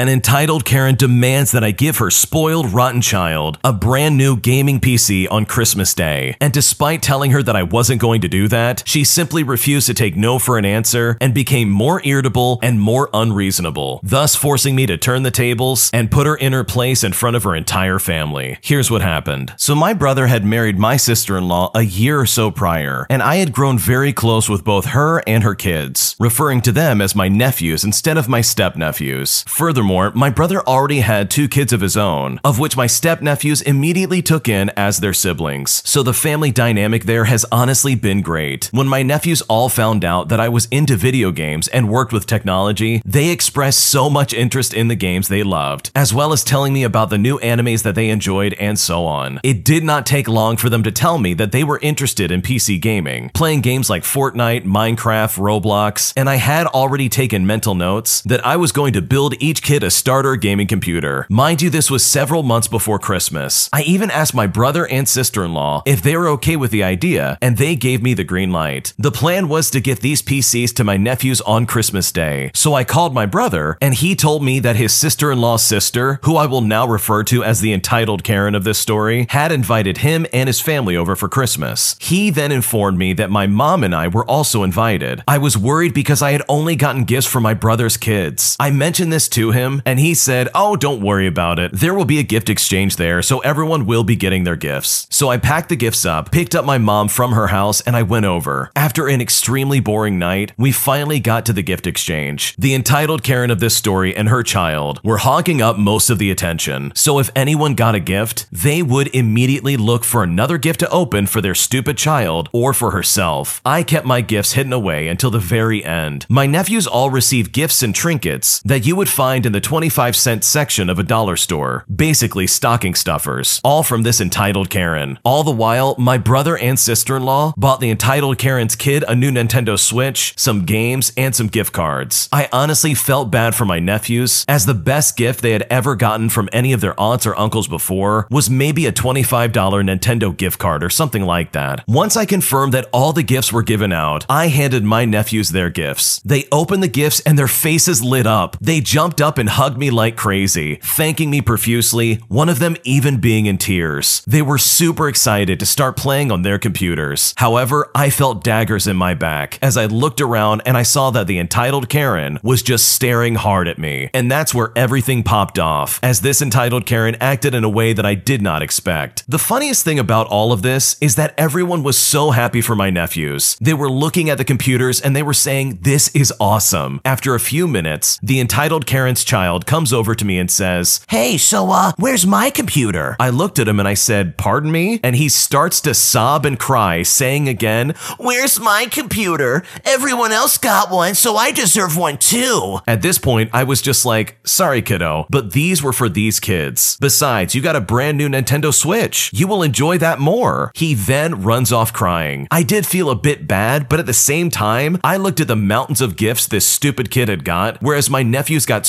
[0.00, 4.80] An entitled Karen demands that I give her spoiled, rotten child a brand new gaming
[4.80, 6.38] PC on Christmas Day.
[6.40, 9.92] And despite telling her that I wasn't going to do that, she simply refused to
[9.92, 14.86] take no for an answer and became more irritable and more unreasonable, thus forcing me
[14.86, 17.98] to turn the tables and put her in her place in front of her entire
[17.98, 18.56] family.
[18.62, 19.52] Here's what happened.
[19.58, 23.52] So my brother had married my sister-in-law a year or so prior, and I had
[23.52, 27.84] grown very close with both her and her kids, referring to them as my nephews
[27.84, 29.44] instead of my step-nephews.
[29.46, 34.22] Furthermore, my brother already had two kids of his own, of which my step-nephews immediately
[34.22, 35.82] took in as their siblings.
[35.84, 38.68] So the family dynamic there has honestly been great.
[38.72, 42.26] When my nephews all found out that I was into video games and worked with
[42.26, 46.72] technology, they expressed so much interest in the games they loved, as well as telling
[46.72, 49.40] me about the new animes that they enjoyed and so on.
[49.42, 52.42] It did not take long for them to tell me that they were interested in
[52.42, 58.20] PC gaming, playing games like Fortnite, Minecraft, Roblox, and I had already taken mental notes
[58.22, 61.26] that I was going to build each kid a starter gaming computer.
[61.28, 63.68] Mind you, this was several months before Christmas.
[63.72, 67.56] I even asked my brother and sister-in-law if they were okay with the idea, and
[67.56, 68.92] they gave me the green light.
[68.98, 72.84] The plan was to get these PCs to my nephews on Christmas Day, so I
[72.84, 76.86] called my brother, and he told me that his sister-in-law's sister, who I will now
[76.86, 80.96] refer to as the entitled Karen of this story, had invited him and his family
[80.96, 81.96] over for Christmas.
[82.00, 85.22] He then informed me that my mom and I were also invited.
[85.28, 88.56] I was worried because I had only gotten gifts for my brother's kids.
[88.58, 91.72] I mentioned this to him, and he said, Oh, don't worry about it.
[91.72, 95.06] There will be a gift exchange there, so everyone will be getting their gifts.
[95.10, 98.02] So I packed the gifts up, picked up my mom from her house, and I
[98.02, 98.70] went over.
[98.74, 102.54] After an extremely boring night, we finally got to the gift exchange.
[102.56, 106.30] The entitled Karen of this story and her child were hogging up most of the
[106.30, 106.92] attention.
[106.94, 111.26] So if anyone got a gift, they would immediately look for another gift to open
[111.26, 113.60] for their stupid child or for herself.
[113.64, 116.26] I kept my gifts hidden away until the very end.
[116.28, 120.44] My nephews all received gifts and trinkets that you would find in the 25 cent
[120.44, 125.18] section of a dollar store, basically stocking stuffers, all from this entitled Karen.
[125.24, 129.76] All the while, my brother and sister-in-law bought the entitled Karen's kid a new Nintendo
[129.76, 132.28] Switch, some games, and some gift cards.
[132.30, 136.28] I honestly felt bad for my nephews, as the best gift they had ever gotten
[136.28, 140.84] from any of their aunts or uncles before was maybe a $25 Nintendo gift card
[140.84, 141.82] or something like that.
[141.88, 145.70] Once I confirmed that all the gifts were given out, I handed my nephews their
[145.70, 146.20] gifts.
[146.20, 148.56] They opened the gifts and their faces lit up.
[148.60, 153.18] They jumped up and hugged me like crazy, thanking me profusely, one of them even
[153.18, 154.22] being in tears.
[154.26, 157.34] They were super excited to start playing on their computers.
[157.38, 161.26] However, I felt daggers in my back as I looked around and I saw that
[161.26, 164.10] the entitled Karen was just staring hard at me.
[164.14, 168.06] And that's where everything popped off, as this entitled Karen acted in a way that
[168.06, 169.24] I did not expect.
[169.26, 172.90] The funniest thing about all of this is that everyone was so happy for my
[172.90, 173.56] nephews.
[173.60, 177.00] They were looking at the computers and they were saying, This is awesome.
[177.04, 181.38] After a few minutes, the entitled Karen's child comes over to me and says, Hey,
[181.38, 183.14] so, uh, where's my computer?
[183.20, 184.98] I looked at him and I said, Pardon me?
[185.04, 189.62] And he starts to sob and cry, saying again, Where's my computer?
[189.84, 192.80] Everyone else got one, so I deserve one too.
[192.88, 196.98] At this point, I was just like, Sorry, kiddo, but these were for these kids.
[197.00, 199.30] Besides, you got a brand new Nintendo Switch.
[199.32, 200.72] You will enjoy that more.
[200.74, 202.48] He then runs off crying.
[202.50, 205.54] I did feel a bit bad, but at the same time, I looked at the
[205.54, 208.86] mountains of gifts this stupid kid had got, whereas my nephews got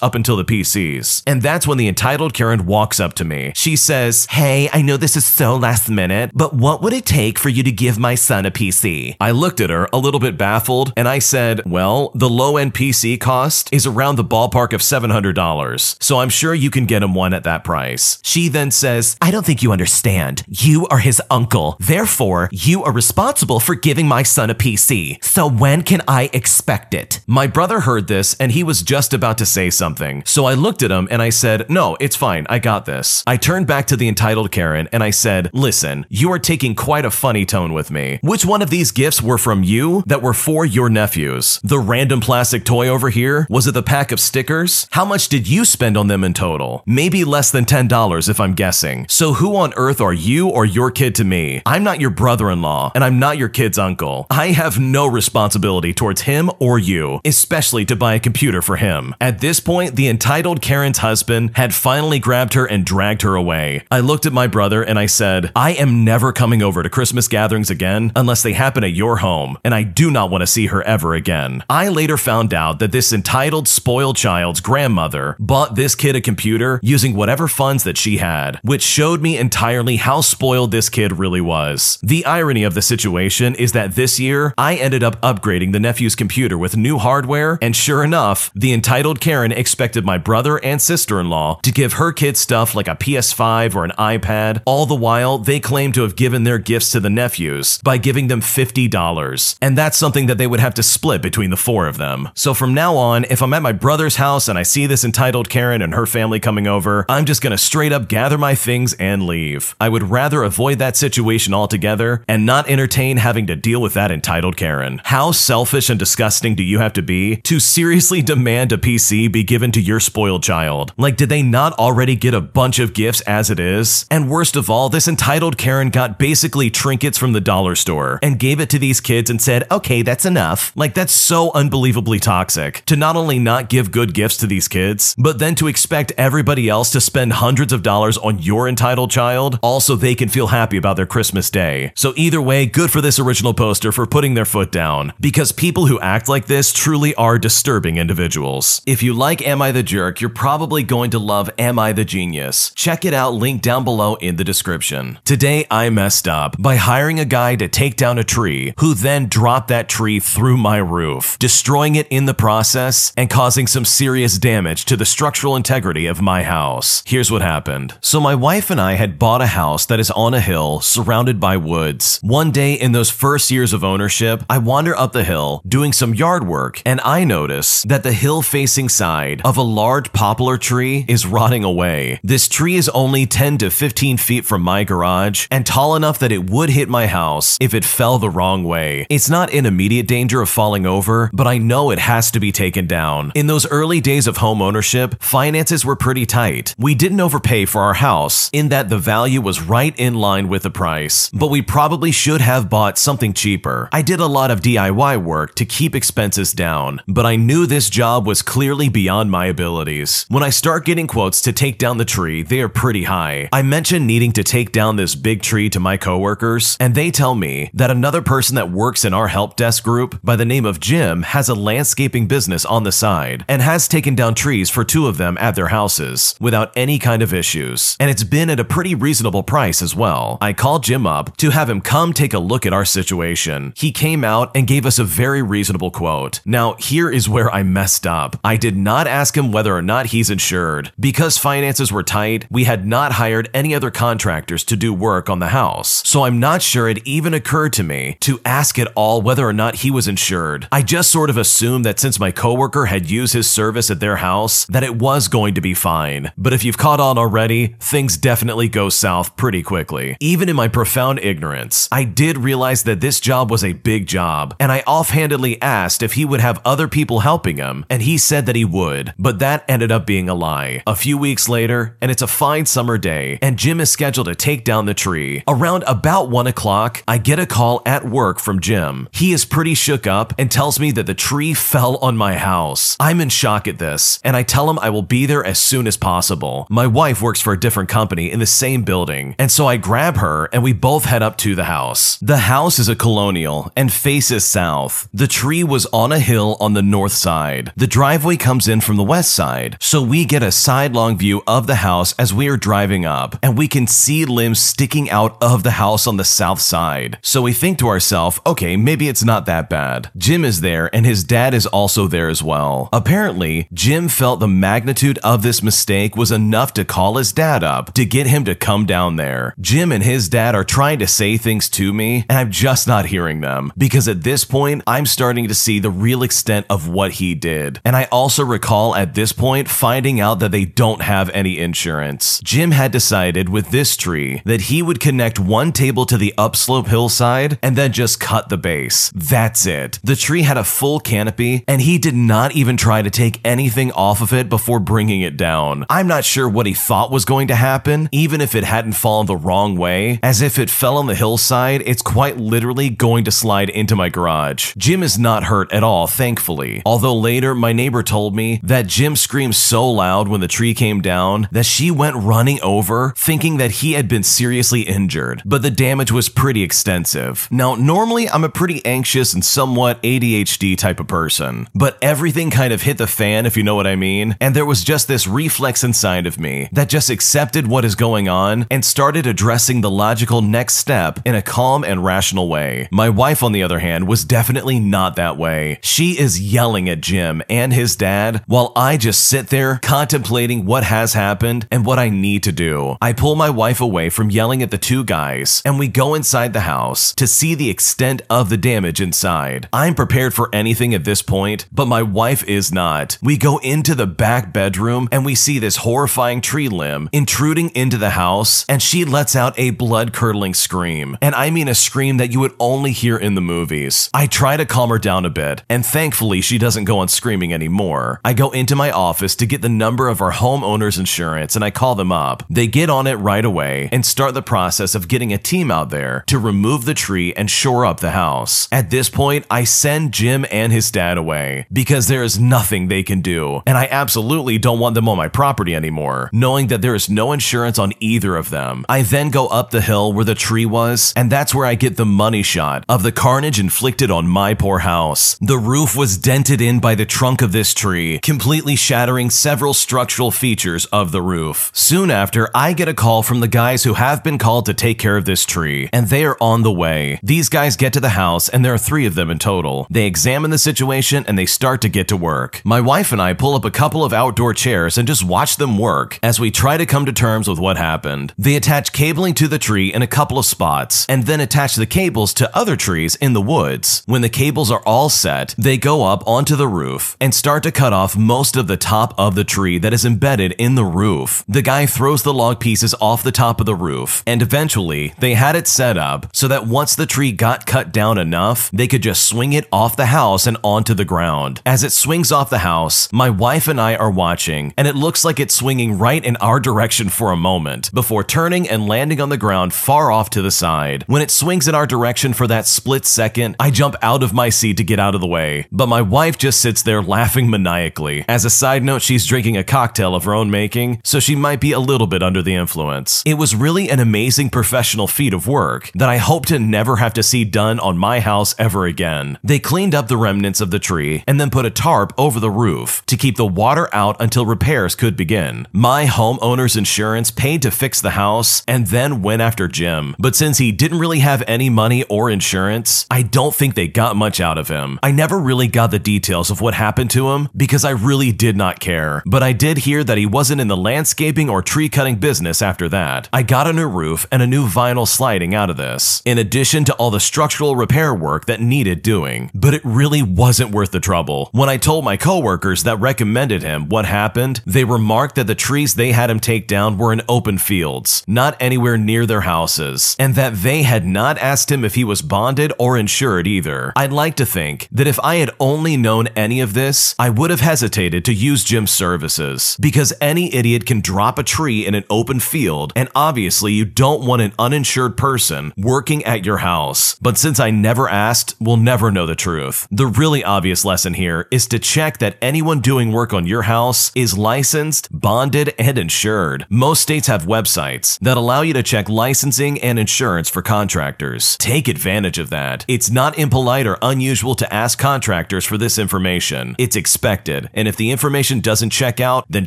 [0.00, 1.22] up until the PCs.
[1.26, 3.52] And that's when the entitled Karen walks up to me.
[3.54, 7.38] She says, Hey, I know this is so last minute, but what would it take
[7.38, 9.16] for you to give my son a PC?
[9.20, 12.74] I looked at her a little bit baffled and I said, Well, the low end
[12.74, 17.14] PC cost is around the ballpark of $700, so I'm sure you can get him
[17.14, 18.18] one at that price.
[18.22, 20.42] She then says, I don't think you understand.
[20.48, 21.76] You are his uncle.
[21.80, 25.22] Therefore, you are responsible for giving my son a PC.
[25.22, 27.20] So when can I expect it?
[27.26, 30.22] My brother heard this and he was just about to say something.
[30.24, 32.46] So I looked at him and I said, No, it's fine.
[32.48, 33.22] I got this.
[33.26, 37.04] I turned back to the entitled Karen and I said, Listen, you are taking quite
[37.04, 38.18] a funny tone with me.
[38.22, 41.60] Which one of these gifts were from you that were for your nephews?
[41.62, 43.46] The random plastic toy over here?
[43.50, 44.88] Was it the pack of stickers?
[44.90, 46.82] How much did you spend on them in total?
[46.86, 49.06] Maybe less than $10 if I'm guessing.
[49.08, 51.62] So who on earth are you or your kid to me?
[51.66, 54.26] I'm not your brother-in-law and I'm not your kid's uncle.
[54.30, 59.14] I have no responsibility towards him or you, especially to buy a computer for him.
[59.20, 63.84] At this point, the entitled Karen's husband had finally grabbed her and dragged her away.
[63.90, 67.28] I looked at my brother and I said, I am never coming over to Christmas
[67.28, 70.66] gatherings again unless they happen at your home, and I do not want to see
[70.66, 71.62] her ever again.
[71.68, 76.80] I later found out that this entitled spoiled child's grandmother bought this kid a computer
[76.82, 81.40] using whatever funds that she had, which showed me entirely how spoiled this kid really
[81.40, 81.98] was.
[82.02, 86.14] The irony of the situation is that this year, I ended up upgrading the nephew's
[86.14, 90.82] computer with new hardware, and sure enough, the entitled Karen Karen expected my brother and
[90.82, 94.60] sister in law to give her kids stuff like a PS5 or an iPad.
[94.64, 98.26] All the while, they claim to have given their gifts to the nephews by giving
[98.26, 99.56] them $50.
[99.62, 102.28] And that's something that they would have to split between the four of them.
[102.34, 105.48] So from now on, if I'm at my brother's house and I see this entitled
[105.48, 109.26] Karen and her family coming over, I'm just gonna straight up gather my things and
[109.26, 109.76] leave.
[109.80, 114.10] I would rather avoid that situation altogether and not entertain having to deal with that
[114.10, 115.00] entitled Karen.
[115.04, 119.44] How selfish and disgusting do you have to be to seriously demand a PC be
[119.44, 120.92] given to your spoiled child?
[120.96, 124.06] Like, did they not already get a bunch of gifts as it is?
[124.10, 128.38] And worst of all, this entitled Karen got basically trinkets from the dollar store and
[128.38, 130.72] gave it to these kids and said, okay, that's enough.
[130.76, 135.14] Like, that's so unbelievably toxic to not only not give good gifts to these kids,
[135.18, 139.58] but then to expect everybody else to spend hundreds of dollars on your entitled child,
[139.62, 141.92] also they can feel happy about their Christmas day.
[141.94, 145.86] So either way, good for this original poster for putting their foot down, because people
[145.86, 148.82] who act like this truly are disturbing individuals.
[148.86, 152.04] If you like Am I the Jerk, you're probably going to love Am I the
[152.04, 152.70] Genius.
[152.74, 155.18] Check it out, link down below in the description.
[155.24, 159.28] Today, I messed up by hiring a guy to take down a tree, who then
[159.28, 164.36] dropped that tree through my roof, destroying it in the process and causing some serious
[164.38, 167.02] damage to the structural integrity of my house.
[167.06, 167.94] Here's what happened.
[168.02, 171.40] So my wife and I had bought a house that is on a hill surrounded
[171.40, 172.20] by woods.
[172.22, 176.14] One day in those first years of ownership, I wander up the hill doing some
[176.14, 181.04] yard work and I notice that the hill facing side of a large poplar tree
[181.06, 182.18] is rotting away.
[182.24, 186.32] This tree is only 10 to 15 feet from my garage and tall enough that
[186.32, 189.06] it would hit my house if it fell the wrong way.
[189.08, 192.50] It's not in immediate danger of falling over, but I know it has to be
[192.50, 193.30] taken down.
[193.36, 196.74] In those early days of home ownership, finances were pretty tight.
[196.76, 200.64] We didn't overpay for our house in that the value was right in line with
[200.64, 203.88] the price, but we probably should have bought something cheaper.
[203.92, 207.88] I did a lot of DIY work to keep expenses down, but I knew this
[207.88, 210.24] job was clearly beyond my abilities.
[210.30, 213.46] When I start getting quotes to take down the tree, they are pretty high.
[213.52, 217.34] I mention needing to take down this big tree to my coworkers, and they tell
[217.34, 220.80] me that another person that works in our help desk group by the name of
[220.80, 225.06] Jim has a landscaping business on the side and has taken down trees for two
[225.06, 227.98] of them at their houses without any kind of issues.
[228.00, 230.38] And it's been at a pretty reasonable price as well.
[230.40, 233.74] I called Jim up to have him come take a look at our situation.
[233.76, 236.40] He came out and gave us a very reasonable quote.
[236.46, 238.40] Now, here is where I messed up.
[238.42, 240.92] I did not ask him whether or not he's insured.
[240.98, 245.40] Because finances were tight, we had not hired any other contractors to do work on
[245.40, 246.02] the house.
[246.06, 249.52] So I'm not sure it even occurred to me to ask at all whether or
[249.52, 250.68] not he was insured.
[250.70, 254.18] I just sort of assumed that since my coworker had used his service at their
[254.18, 256.30] house, that it was going to be fine.
[256.38, 260.16] But if you've caught on already, things definitely go south pretty quickly.
[260.20, 264.54] Even in my profound ignorance, I did realize that this job was a big job,
[264.60, 268.46] and I offhandedly asked if he would have other people helping him, and he said
[268.46, 270.82] that he would, but that ended up being a lie.
[270.86, 274.34] A few weeks later, and it's a fine summer day, and Jim is scheduled to
[274.34, 275.42] take down the tree.
[275.48, 279.08] Around about 1 o'clock, I get a call at work from Jim.
[279.12, 282.96] He is pretty shook up and tells me that the tree fell on my house.
[283.00, 285.86] I'm in shock at this, and I tell him I will be there as soon
[285.86, 286.66] as possible.
[286.68, 290.16] My wife works for a different company in the same building, and so I grab
[290.18, 292.18] her and we both head up to the house.
[292.18, 295.08] The house is a colonial and faces south.
[295.12, 297.72] The tree was on a hill on the north side.
[297.76, 301.66] The driveway comes in from the west side, so we get a sidelong view of
[301.66, 305.62] the house as we are driving up, and we can see limbs sticking out of
[305.62, 307.18] the house on the south side.
[307.22, 310.10] So we think to ourselves, okay, maybe it's not that bad.
[310.16, 312.88] Jim is there, and his dad is also there as well.
[312.92, 317.94] Apparently, Jim felt the magnitude of this mistake was enough to call his dad up
[317.94, 319.54] to get him to come down there.
[319.60, 323.06] Jim and his dad are trying to say things to me, and I'm just not
[323.06, 327.12] hearing them because at this point, I'm starting to see the real extent of what
[327.12, 327.80] he did.
[327.84, 332.40] And I also recall at this point finding out that they don't have any insurance.
[332.42, 336.86] Jim had decided with this tree that he would connect one table to the upslope
[336.86, 339.12] hillside and then just cut the base.
[339.14, 339.98] That's it.
[340.02, 343.92] The tree had a full canopy, and he did not even try to take anything
[343.92, 345.84] off of it before bringing it down.
[345.90, 349.26] I'm not sure what he thought was going to happen, even if it hadn't fallen
[349.26, 353.30] the wrong way, as if it fell on the hillside, it's quite literally going to
[353.30, 354.72] slide into my garage.
[354.78, 356.80] Jim is not hurt at all, thankfully.
[356.86, 361.00] Although later, my neighbor told me that Jim screamed so loud when the tree came
[361.00, 365.70] down that she went running over, thinking that he had been seriously injured, but the
[365.70, 367.48] damage was pretty extensive.
[367.50, 372.72] Now, normally I'm a pretty anxious and somewhat ADHD type of person, but everything kind
[372.72, 375.26] of hit the fan, if you know what I mean, and there was just this
[375.26, 379.90] reflex inside of me that just accepted what is going on and started addressing the
[379.90, 382.88] logical next step in a calm and rational way.
[382.90, 385.78] My wife, on the other hand, was definitely not that way.
[385.82, 390.84] She is yelling at Jim and his dad while I just sit there contemplating what
[390.84, 392.96] has happened and what I need to do.
[393.00, 396.52] I pull my wife away from yelling at the two guys and we go inside
[396.52, 399.68] the house to see the extent of the damage inside.
[399.72, 403.18] I'm prepared for anything at this point, but my wife is not.
[403.22, 407.98] We go into the back bedroom and we see this horrifying tree limb intruding into
[407.98, 411.16] the house and she lets out a blood curdling scream.
[411.20, 414.10] And I mean a scream that you would only hear in the movies.
[414.12, 417.52] I try to calm her down a bit and thankfully she doesn't go on screaming
[417.52, 418.15] anymore.
[418.24, 421.70] I go into my office to get the number of our homeowner's insurance and I
[421.70, 422.42] call them up.
[422.48, 425.90] They get on it right away and start the process of getting a team out
[425.90, 428.68] there to remove the tree and shore up the house.
[428.70, 433.02] At this point, I send Jim and his dad away because there is nothing they
[433.02, 436.94] can do, and I absolutely don't want them on my property anymore, knowing that there
[436.94, 438.84] is no insurance on either of them.
[438.88, 441.96] I then go up the hill where the tree was, and that's where I get
[441.96, 445.38] the money shot of the carnage inflicted on my poor house.
[445.40, 450.30] The roof was dented in by the trunk of this tree, completely shattering several structural
[450.30, 451.70] features of the roof.
[451.74, 454.98] Soon after, I get a call from the guys who have been called to take
[454.98, 457.20] care of this tree, and they are on the way.
[457.22, 459.86] These guys get to the house, and there are three of them in total.
[459.90, 462.60] They examine the situation and they start to get to work.
[462.64, 465.78] My wife and I pull up a couple of outdoor chairs and just watch them
[465.78, 468.32] work as we try to come to terms with what happened.
[468.38, 471.86] They attach cabling to the tree in a couple of spots, and then attach the
[471.86, 474.02] cables to other trees in the woods.
[474.06, 477.72] When the cables are all set, they go up onto the roof and start to
[477.72, 481.42] cut off most of the top of the tree that is embedded in the roof.
[481.48, 485.32] The guy throws the log pieces off the top of the roof, and eventually they
[485.32, 489.02] had it set up so that once the tree got cut down enough, they could
[489.02, 491.62] just swing it off the house and onto the ground.
[491.64, 495.24] As it swings off the house, my wife and I are watching, and it looks
[495.24, 499.30] like it's swinging right in our direction for a moment before turning and landing on
[499.30, 501.04] the ground far off to the side.
[501.06, 504.50] When it swings in our direction for that split second, I jump out of my
[504.50, 507.85] seat to get out of the way, but my wife just sits there laughing maniacally.
[508.28, 511.60] As a side note, she's drinking a cocktail of her own making, so she might
[511.60, 513.22] be a little bit under the influence.
[513.24, 517.14] It was really an amazing professional feat of work that I hope to never have
[517.14, 519.38] to see done on my house ever again.
[519.42, 522.50] They cleaned up the remnants of the tree and then put a tarp over the
[522.50, 525.66] roof to keep the water out until repairs could begin.
[525.72, 530.58] My homeowner's insurance paid to fix the house and then went after Jim, but since
[530.58, 534.58] he didn't really have any money or insurance, I don't think they got much out
[534.58, 534.98] of him.
[535.02, 538.56] I never really got the details of what happened to him because I really did
[538.56, 542.16] not care, but I did hear that he wasn't in the landscaping or tree cutting
[542.16, 543.28] business after that.
[543.32, 546.84] I got a new roof and a new vinyl sliding out of this, in addition
[546.84, 549.50] to all the structural repair work that needed doing.
[549.54, 551.50] But it really wasn't worth the trouble.
[551.52, 555.94] When I told my coworkers that recommended him what happened, they remarked that the trees
[555.94, 560.34] they had him take down were in open fields, not anywhere near their houses, and
[560.34, 563.92] that they had not asked him if he was bonded or insured either.
[563.96, 567.50] I'd like to think that if I had only known any of this, I would
[567.50, 572.04] have hesitated to use Jim's services, because any idiot can drop a tree in an
[572.08, 577.16] open field, and obviously you don't want an uninsured person working at your house.
[577.20, 579.88] But since I never asked, we'll never know the truth.
[579.90, 584.12] The really obvious lesson here is to check that anyone doing work on your house
[584.14, 586.66] is licensed, bonded, and insured.
[586.70, 591.56] Most states have websites that allow you to check licensing and insurance for contractors.
[591.56, 592.84] Take advantage of that.
[592.86, 596.76] It's not impolite or unusual to ask contractors for this information.
[596.78, 599.66] It's expected, and if the information doesn't check out, then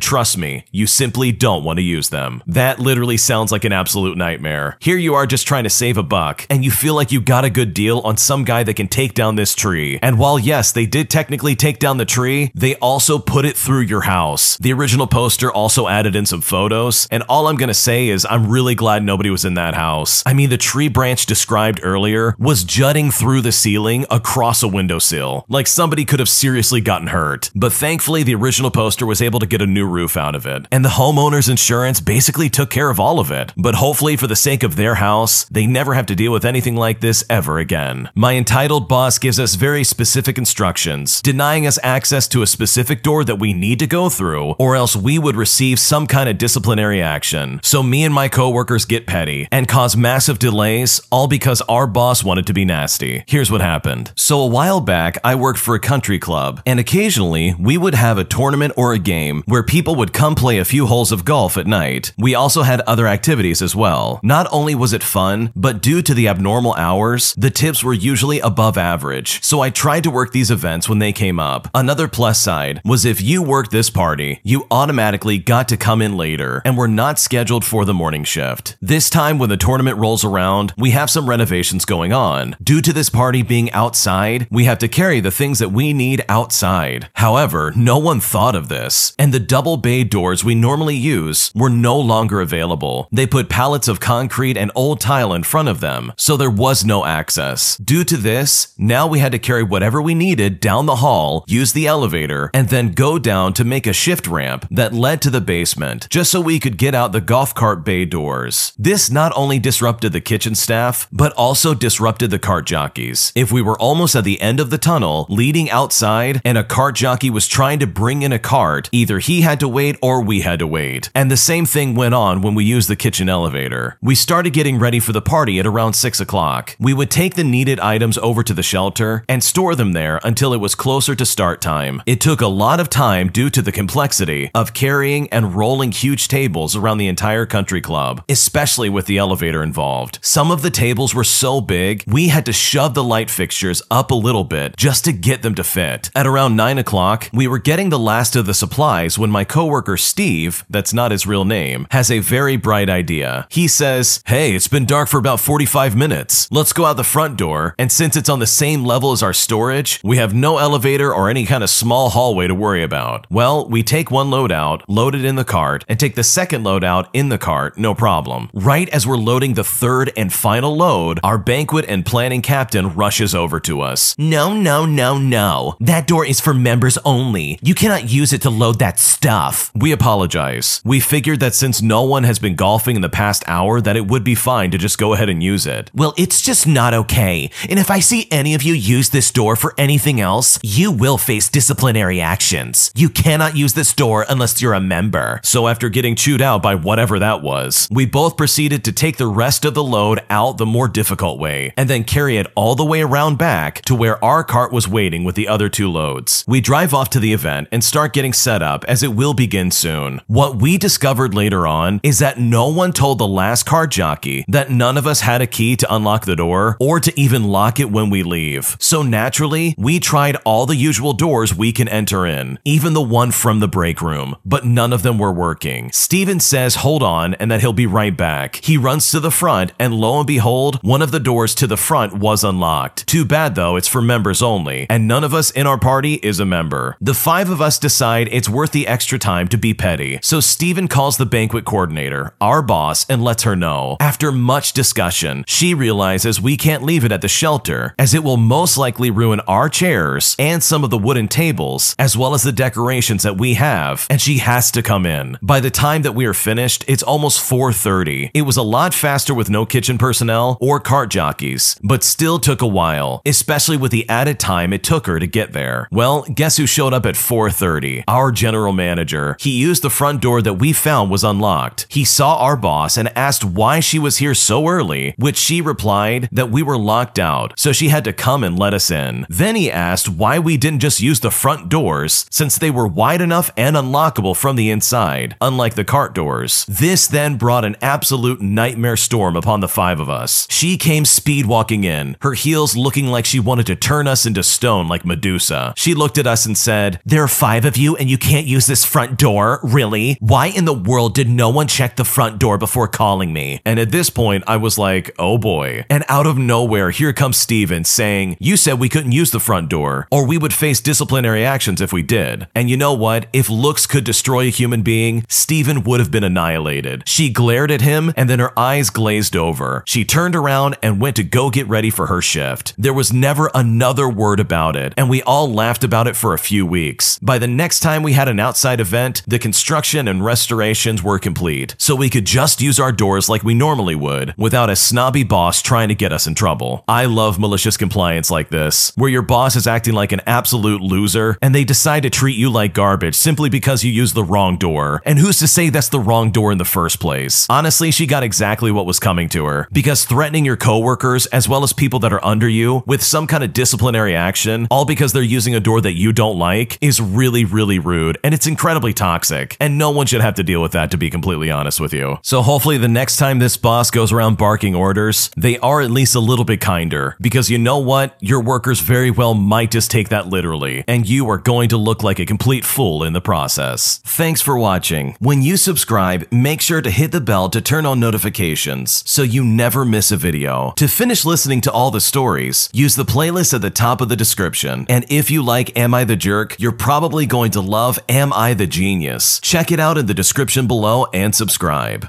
[0.00, 2.42] trust me, you simply don't want to use them.
[2.46, 4.76] That literally sounds like an absolute nightmare.
[4.80, 7.44] Here you are just trying to save a buck, and you feel like you got
[7.44, 9.98] a good deal on some guy that can take down this tree.
[10.02, 13.82] And while yes, they did technically take down the tree, they also put it through
[13.82, 14.56] your house.
[14.58, 18.50] The original poster also added in some photos, and all I'm gonna say is I'm
[18.50, 20.22] really glad nobody was in that house.
[20.26, 25.44] I mean, the tree branch described earlier was jutting through the ceiling across a windowsill,
[25.48, 27.50] like somebody could have seriously gotten hurt.
[27.54, 30.66] But thankfully, the original poster was able to get a new roof out of it,
[30.70, 33.52] and the homeowner's insurance basically took care of all of it.
[33.56, 36.76] But hopefully, for the sake of their house, they never have to deal with anything
[36.76, 38.10] like this ever again.
[38.14, 43.24] My entitled boss gives us very specific instructions, denying us access to a specific door
[43.24, 47.00] that we need to go through, or else we would receive some kind of disciplinary
[47.00, 47.60] action.
[47.62, 52.24] So me and my coworkers get petty and cause massive delays, all because our boss
[52.24, 53.24] wanted to be nasty.
[53.26, 54.12] Here's what happened.
[54.16, 58.16] So a while back, I worked for a country club, and occasionally we would have
[58.18, 61.56] a tournament or a game where people would come play a few holes of golf
[61.56, 62.12] at night.
[62.16, 64.20] We also had other activities as well.
[64.22, 68.40] Not only was it fun, but due to the abnormal hours, the tips were usually
[68.40, 71.68] above average, so I tried to work these events when they came up.
[71.74, 76.16] Another plus side was if you worked this party, you automatically got to come in
[76.16, 78.76] later and were not scheduled for the morning shift.
[78.80, 82.56] This time when the tournament rolls around, we have some renovations going on.
[82.62, 86.24] Due to this party being outside, we have to carry the things that we need
[86.28, 87.10] outside.
[87.14, 91.50] However, However, no one thought of this, and the double bay doors we normally use
[91.52, 93.08] were no longer available.
[93.10, 96.84] They put pallets of concrete and old tile in front of them, so there was
[96.84, 97.76] no access.
[97.78, 101.72] Due to this, now we had to carry whatever we needed down the hall, use
[101.72, 105.40] the elevator, and then go down to make a shift ramp that led to the
[105.40, 108.72] basement, just so we could get out the golf cart bay doors.
[108.78, 113.32] This not only disrupted the kitchen staff, but also disrupted the cart jockeys.
[113.34, 116.94] If we were almost at the end of the tunnel, leading outside, and a cart
[116.94, 120.40] jockey was trying to bring in a cart, either he had to wait or we
[120.40, 121.10] had to wait.
[121.14, 123.98] And the same thing went on when we used the kitchen elevator.
[124.02, 126.76] We started getting ready for the party at around 6 o'clock.
[126.78, 130.52] We would take the needed items over to the shelter and store them there until
[130.52, 132.02] it was closer to start time.
[132.06, 136.28] It took a lot of time due to the complexity of carrying and rolling huge
[136.28, 140.18] tables around the entire country club, especially with the elevator involved.
[140.22, 144.10] Some of the tables were so big, we had to shove the light fixtures up
[144.10, 146.10] a little bit just to get them to fit.
[146.14, 149.96] At around 9 o'clock, we were getting the last of the supplies when my coworker
[149.96, 153.46] Steve, that's not his real name, has a very bright idea.
[153.50, 156.48] He says, Hey, it's been dark for about 45 minutes.
[156.50, 159.32] Let's go out the front door, and since it's on the same level as our
[159.32, 163.26] storage, we have no elevator or any kind of small hallway to worry about.
[163.30, 166.64] Well, we take one load out, load it in the cart, and take the second
[166.64, 168.50] load out in the cart, no problem.
[168.52, 173.34] Right as we're loading the third and final load, our banquet and planning captain rushes
[173.34, 174.16] over to us.
[174.18, 175.76] No, no, no, no.
[175.80, 177.19] That door is for members only.
[177.62, 179.70] You cannot use it to load that stuff.
[179.74, 180.80] We apologize.
[180.84, 184.06] We figured that since no one has been golfing in the past hour that it
[184.06, 185.90] would be fine to just go ahead and use it.
[185.94, 187.50] Well, it's just not okay.
[187.68, 191.18] And if I see any of you use this door for anything else, you will
[191.18, 192.90] face disciplinary actions.
[192.94, 195.40] You cannot use this door unless you're a member.
[195.44, 199.26] So after getting chewed out by whatever that was, we both proceeded to take the
[199.26, 202.84] rest of the load out the more difficult way and then carry it all the
[202.84, 206.44] way around back to where our cart was waiting with the other two loads.
[206.48, 209.70] We drive off to the event and start getting set up as it will begin
[209.70, 210.20] soon.
[210.26, 214.70] What we discovered later on is that no one told the last cart jockey that
[214.70, 217.90] none of us had a key to unlock the door or to even lock it
[217.90, 218.76] when we leave.
[218.80, 223.30] So naturally, we tried all the usual doors we can enter in, even the one
[223.30, 225.90] from the break room, but none of them were working.
[225.92, 228.56] Steven says hold on and that he'll be right back.
[228.62, 231.76] He runs to the front and lo and behold, one of the doors to the
[231.76, 233.06] front was unlocked.
[233.06, 236.40] Too bad though, it's for members only, and none of us in our party is
[236.40, 236.96] a member.
[237.02, 240.86] The five of us decide it's worth the extra time to be petty, so Steven
[240.86, 243.96] calls the banquet coordinator, our boss, and lets her know.
[243.98, 248.36] After much discussion, she realizes we can't leave it at the shelter, as it will
[248.36, 252.52] most likely ruin our chairs and some of the wooden tables, as well as the
[252.52, 255.38] decorations that we have, and she has to come in.
[255.40, 258.32] By the time that we are finished, it's almost 4.30.
[258.34, 262.60] It was a lot faster with no kitchen personnel or cart jockeys, but still took
[262.60, 265.88] a while, especially with the added time it took her to get there.
[265.90, 268.04] Well, guess who showed up at 4.30?
[268.08, 269.36] Our general manager.
[269.38, 271.86] He used the front door that we found was unlocked.
[271.90, 276.28] He saw our boss and asked why she was here so early, which she replied
[276.32, 279.26] that we were locked out, so she had to come and let us in.
[279.28, 283.20] Then he asked why we didn't just use the front doors, since they were wide
[283.20, 286.64] enough and unlockable from the inside, unlike the cart doors.
[286.66, 290.46] This then brought an absolute nightmare storm upon the five of us.
[290.50, 294.42] She came speed walking in, her heels looking like she wanted to turn us into
[294.42, 295.74] stone like Medusa.
[295.76, 298.66] She looked at us and said, There are five of you and you can't use
[298.66, 299.60] this front door?
[299.62, 300.16] Really?
[300.20, 303.60] Why in the world did no one check the front door before calling me?
[303.64, 305.84] And at this point, I was like, oh boy.
[305.90, 309.68] And out of nowhere, here comes Steven saying, You said we couldn't use the front
[309.68, 312.46] door, or we would face disciplinary actions if we did.
[312.54, 313.26] And you know what?
[313.32, 317.02] If looks could destroy a human being, Steven would have been annihilated.
[317.06, 319.82] She glared at him, and then her eyes glazed over.
[319.86, 322.74] She turned around and went to go get ready for her shift.
[322.78, 326.38] There was never another word about it, and we all laughed about it for a
[326.38, 327.18] few weeks.
[327.20, 331.74] By the next time we had an outside event, the construction and restorations were complete,
[331.78, 335.62] so we could just use our doors like we normally would, without a snobby boss
[335.62, 336.84] trying to get us in trouble.
[336.88, 341.38] I love malicious compliance like this, where your boss is acting like an absolute loser,
[341.42, 345.02] and they decide to treat you like garbage simply because you used the wrong door.
[345.04, 347.46] And who's to say that's the wrong door in the first place?
[347.50, 351.62] Honestly, she got exactly what was coming to her, because threatening your coworkers, as well
[351.62, 355.22] as people that are under you, with some kind of disciplinary action, all because they're
[355.22, 356.49] using a door that you don't like,
[356.80, 360.60] is really, really rude, and it's incredibly toxic, and no one should have to deal
[360.60, 362.18] with that to be completely honest with you.
[362.22, 366.14] So hopefully the next time this boss goes around barking orders, they are at least
[366.14, 368.16] a little bit kinder, because you know what?
[368.20, 372.02] Your workers very well might just take that literally, and you are going to look
[372.02, 373.98] like a complete fool in the process.
[374.04, 375.16] Thanks for watching.
[375.20, 379.44] When you subscribe, make sure to hit the bell to turn on notifications so you
[379.44, 380.72] never miss a video.
[380.76, 384.16] To finish listening to all the stories, use the playlist at the top of the
[384.16, 384.86] description.
[384.88, 388.54] And if you like Am I the Jerk, you're probably going to love Am I
[388.54, 389.40] the Genius?
[389.40, 392.08] Check it out in the description below and subscribe.